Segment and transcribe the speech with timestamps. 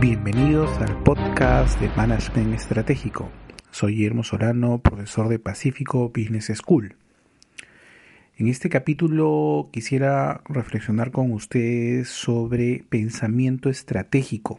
[0.00, 3.28] Bienvenidos al podcast de Management Estratégico.
[3.70, 6.96] Soy Guillermo Solano, profesor de Pacífico Business School.
[8.38, 14.58] En este capítulo quisiera reflexionar con ustedes sobre pensamiento estratégico.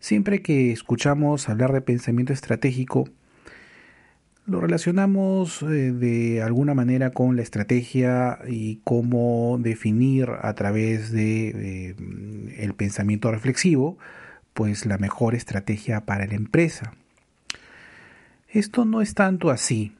[0.00, 3.10] Siempre que escuchamos hablar de pensamiento estratégico,
[4.48, 11.48] lo relacionamos eh, de alguna manera con la estrategia y cómo definir a través de
[11.48, 11.96] eh,
[12.56, 13.98] el pensamiento reflexivo
[14.54, 16.94] pues la mejor estrategia para la empresa.
[18.48, 19.92] Esto no es tanto así.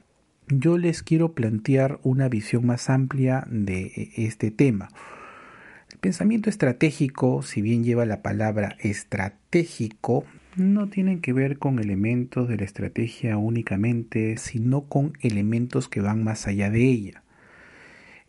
[0.47, 4.89] Yo les quiero plantear una visión más amplia de este tema.
[5.91, 10.25] El pensamiento estratégico, si bien lleva la palabra estratégico,
[10.59, 16.23] no tienen que ver con elementos de la estrategia únicamente, sino con elementos que van
[16.23, 17.23] más allá de ella.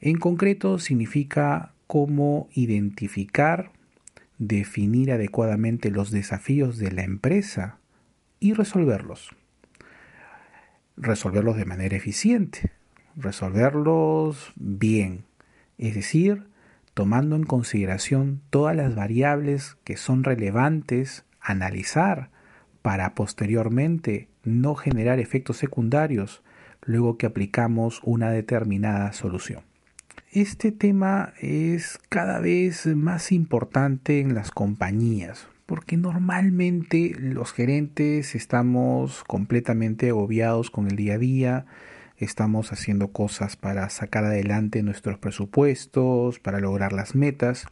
[0.00, 3.72] En concreto, significa cómo identificar,
[4.38, 7.78] definir adecuadamente los desafíos de la empresa
[8.38, 9.30] y resolverlos.
[10.96, 12.70] Resolverlos de manera eficiente,
[13.16, 15.24] resolverlos bien,
[15.78, 16.44] es decir,
[16.94, 22.30] tomando en consideración todas las variables que son relevantes analizar
[22.82, 26.42] para posteriormente no generar efectos secundarios
[26.82, 29.62] luego que aplicamos una determinada solución.
[30.32, 39.22] Este tema es cada vez más importante en las compañías porque normalmente los gerentes estamos
[39.22, 41.66] completamente agobiados con el día a día,
[42.16, 47.66] estamos haciendo cosas para sacar adelante nuestros presupuestos, para lograr las metas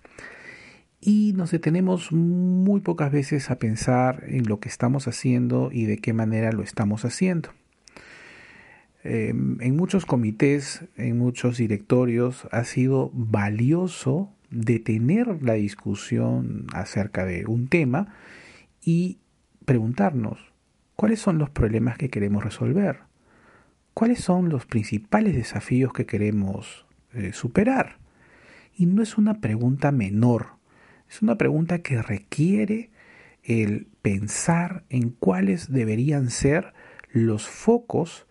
[1.01, 5.99] y nos detenemos muy pocas veces a pensar en lo que estamos haciendo y de
[5.99, 7.51] qué manera lo estamos haciendo.
[9.05, 17.47] Em, en muchos comités, en muchos directorios, ha sido valioso detener la discusión acerca de
[17.47, 18.15] un tema
[18.83, 19.19] y
[19.65, 20.53] preguntarnos
[20.97, 23.01] cuáles son los problemas que queremos resolver,
[23.95, 27.99] cuáles son los principales desafíos que queremos eh, superar.
[28.75, 30.58] Y no es una pregunta menor,
[31.11, 32.91] es una pregunta que requiere
[33.45, 36.75] el pensar en cuáles deberían ser
[37.13, 38.27] los focos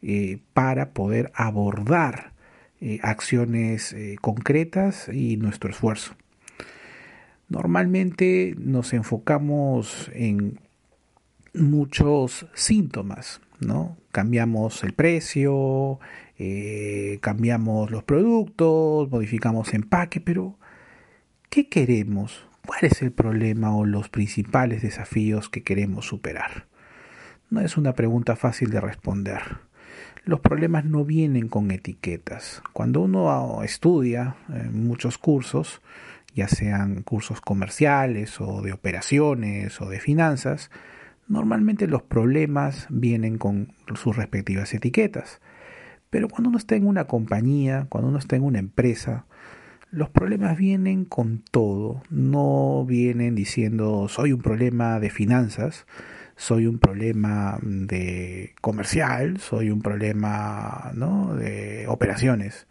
[0.00, 2.32] eh, para poder abordar
[2.80, 6.14] eh, acciones eh, concretas y nuestro esfuerzo.
[7.48, 10.58] Normalmente nos enfocamos en
[11.54, 13.98] muchos síntomas, ¿no?
[14.10, 16.00] Cambiamos el precio,
[17.20, 20.56] cambiamos los productos, modificamos empaque, pero
[21.52, 22.46] ¿Qué queremos?
[22.66, 26.64] ¿Cuál es el problema o los principales desafíos que queremos superar?
[27.50, 29.58] No es una pregunta fácil de responder.
[30.24, 32.62] Los problemas no vienen con etiquetas.
[32.72, 34.36] Cuando uno estudia
[34.72, 35.82] muchos cursos,
[36.34, 40.70] ya sean cursos comerciales o de operaciones o de finanzas,
[41.28, 45.42] normalmente los problemas vienen con sus respectivas etiquetas.
[46.08, 49.26] Pero cuando uno está en una compañía, cuando uno está en una empresa,
[49.92, 55.86] los problemas vienen con todo, no vienen diciendo soy un problema de finanzas,
[56.34, 62.66] soy un problema de comercial, soy un problema de operaciones.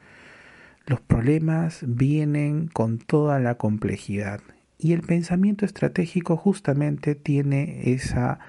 [0.87, 4.41] Los problemas vienen con toda la complejidad
[4.79, 8.39] y el pensamiento estratégico justamente tiene esa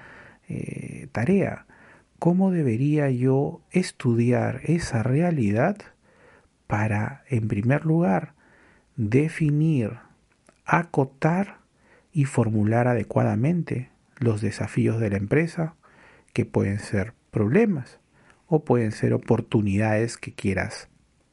[0.49, 1.67] eh, tarea.
[2.17, 5.77] ¿Cómo debería yo estudiar esa realidad
[6.65, 8.33] para, en primer lugar,
[8.95, 9.99] definir,
[10.65, 11.59] acotar
[12.11, 15.75] y formular adecuadamente los desafíos de la empresa,
[16.33, 17.99] que pueden ser problemas
[18.47, 20.89] o pueden ser oportunidades que quieras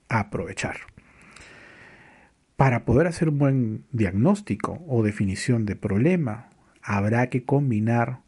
[0.09, 0.76] aprovechar.
[2.56, 6.50] Para poder hacer un buen diagnóstico o definición de problema,
[6.82, 8.21] habrá que combinar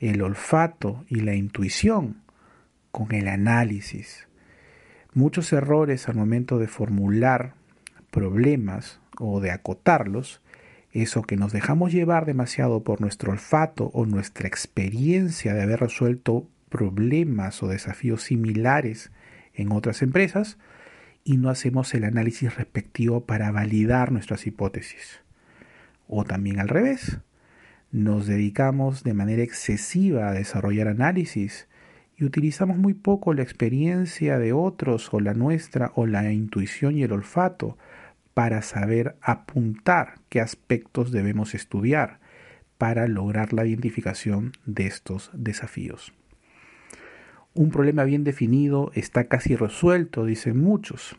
[0.00, 2.22] el olfato y la intuición
[2.90, 4.28] con el análisis.
[5.12, 7.54] Muchos errores al momento de formular
[8.14, 10.40] problemas o de acotarlos,
[10.92, 16.46] eso que nos dejamos llevar demasiado por nuestro olfato o nuestra experiencia de haber resuelto
[16.68, 19.10] problemas o desafíos similares
[19.52, 20.58] en otras empresas
[21.24, 25.20] y no hacemos el análisis respectivo para validar nuestras hipótesis.
[26.06, 27.18] O también al revés,
[27.90, 31.66] nos dedicamos de manera excesiva a desarrollar análisis
[32.16, 37.02] y utilizamos muy poco la experiencia de otros o la nuestra o la intuición y
[37.02, 37.76] el olfato
[38.34, 42.20] para saber apuntar qué aspectos debemos estudiar
[42.78, 46.12] para lograr la identificación de estos desafíos.
[47.54, 51.16] Un problema bien definido está casi resuelto, dicen muchos.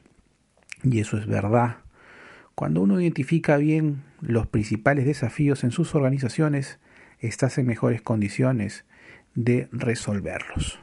[0.83, 1.77] Y eso es verdad.
[2.56, 6.79] Cuando uno identifica bien los principales desafíos en sus organizaciones,
[7.19, 8.85] estás en mejores condiciones
[9.33, 10.79] de resolverlos.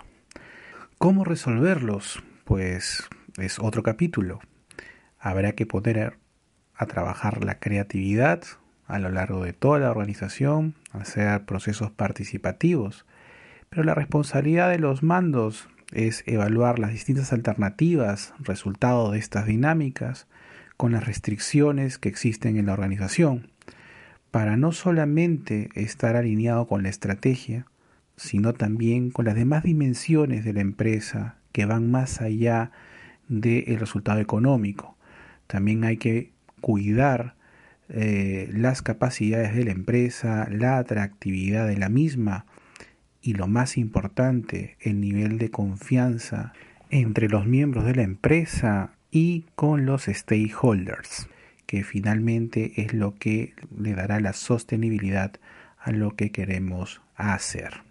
[0.96, 2.23] ¿Cómo resolverlos?
[2.44, 4.40] Pues es otro capítulo.
[5.19, 6.19] Habrá que poner
[6.75, 8.43] a trabajar la creatividad
[8.87, 13.07] a lo largo de toda la organización, hacer procesos participativos.
[13.71, 20.27] Pero la responsabilidad de los mandos es evaluar las distintas alternativas, resultado de estas dinámicas,
[20.77, 23.51] con las restricciones que existen en la organización,
[24.31, 27.67] para no solamente estar alineado con la estrategia,
[28.17, 32.73] sino también con las demás dimensiones de la empresa que van más allá
[33.29, 34.97] del resultado económico.
[35.47, 36.31] También hay que
[36.62, 37.35] cuidar
[37.91, 42.47] eh, las capacidades de la empresa, la atractividad de la misma
[43.20, 46.55] y lo más importante, el nivel de confianza
[46.88, 51.29] entre los miembros de la empresa y con los stakeholders,
[51.67, 55.32] que finalmente es lo que le dará la sostenibilidad
[55.79, 57.82] a lo que queremos hacer.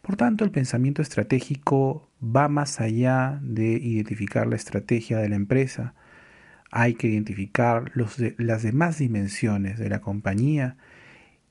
[0.00, 5.94] Por tanto, el pensamiento estratégico va más allá de identificar la estrategia de la empresa,
[6.70, 10.76] hay que identificar las demás dimensiones de la compañía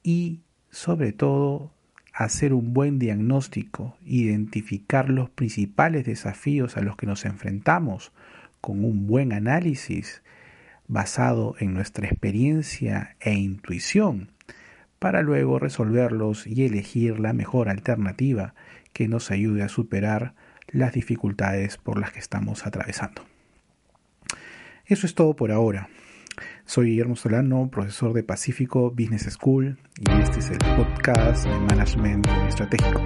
[0.03, 1.71] y sobre todo
[2.13, 8.13] hacer un buen diagnóstico, identificar los principales desafíos a los que nos enfrentamos
[8.61, 10.21] con un buen análisis
[10.87, 14.31] basado en nuestra experiencia e intuición
[14.99, 18.55] para luego resolverlos y elegir la mejor alternativa
[18.93, 20.35] que nos ayude a superar
[20.67, 23.34] las dificultades por las que estamos atravesando.
[24.87, 25.89] Eso es todo por ahora.
[26.65, 32.27] Soy Guillermo Solano, profesor de Pacífico Business School, y este es el podcast de Management
[32.47, 33.01] Estratégico.